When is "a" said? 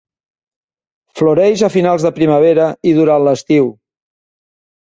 1.67-1.69